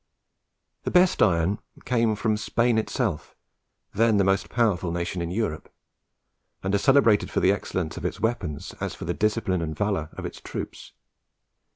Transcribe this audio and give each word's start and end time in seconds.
The 0.81 0.89
best 0.89 1.21
iron 1.21 1.59
came 1.85 2.15
from 2.15 2.35
Spain 2.35 2.79
itself, 2.79 3.35
then 3.93 4.17
the 4.17 4.23
most 4.23 4.49
powerful 4.49 4.91
nation 4.91 5.21
in 5.21 5.29
Europe, 5.29 5.71
and 6.63 6.73
as 6.73 6.81
celebrated 6.81 7.29
for 7.29 7.39
the 7.39 7.51
excellence 7.51 7.97
of 7.97 8.05
its 8.05 8.19
weapons 8.19 8.73
as 8.79 8.95
for 8.95 9.05
the 9.05 9.13
discipline 9.13 9.61
and 9.61 9.77
valour 9.77 10.09
of 10.13 10.25
its 10.25 10.41
troops. 10.41 10.93